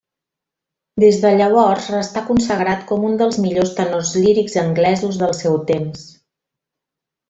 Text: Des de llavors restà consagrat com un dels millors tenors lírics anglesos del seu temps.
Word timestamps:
Des 1.03 1.19
de 1.25 1.31
llavors 1.41 1.89
restà 1.97 2.25
consagrat 2.31 2.83
com 2.93 3.07
un 3.11 3.21
dels 3.23 3.39
millors 3.45 3.77
tenors 3.83 4.17
lírics 4.25 4.61
anglesos 4.67 5.25
del 5.25 5.39
seu 5.45 5.63
temps. 5.73 6.13